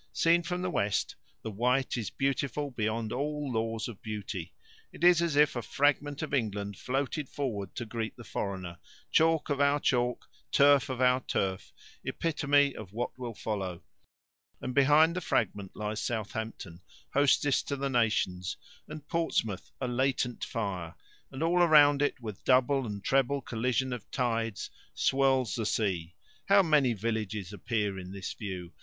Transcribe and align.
Seen 0.13 0.41
from 0.41 0.63
the 0.63 0.71
west, 0.71 1.15
the 1.43 1.51
Wight 1.51 1.95
is 1.95 2.09
beautiful 2.09 2.71
beyond 2.71 3.13
all 3.13 3.51
laws 3.53 3.87
of 3.87 4.01
beauty. 4.01 4.51
It 4.91 5.03
is 5.03 5.21
as 5.21 5.35
if 5.35 5.55
a 5.55 5.61
fragment 5.61 6.23
of 6.23 6.33
England 6.33 6.75
floated 6.79 7.29
forward 7.29 7.75
to 7.75 7.85
greet 7.85 8.17
the 8.17 8.23
foreigner 8.23 8.79
chalk 9.11 9.51
of 9.51 9.61
our 9.61 9.79
chalk, 9.79 10.27
turf 10.51 10.89
of 10.89 11.01
our 11.01 11.19
turf, 11.19 11.71
epitome 12.03 12.73
of 12.75 12.93
what 12.93 13.15
will 13.15 13.35
follow. 13.35 13.83
And 14.59 14.73
behind 14.73 15.15
the 15.15 15.21
fragment 15.21 15.75
lies 15.75 16.01
Southampton, 16.01 16.81
hostess 17.13 17.61
to 17.61 17.75
the 17.75 17.87
nations, 17.87 18.57
and 18.87 19.07
Portsmouth, 19.07 19.69
a 19.79 19.87
latent 19.87 20.43
fire, 20.43 20.95
and 21.31 21.43
all 21.43 21.61
around 21.61 22.01
it, 22.01 22.19
with 22.19 22.43
double 22.43 22.87
and 22.87 23.03
treble 23.03 23.41
collision 23.41 23.93
of 23.93 24.09
tides, 24.09 24.71
swirls 24.95 25.53
the 25.53 25.67
sea. 25.67 26.15
How 26.45 26.63
many 26.63 26.93
villages 26.93 27.53
appear 27.53 27.99
in 27.99 28.11
this 28.11 28.33
view! 28.33 28.73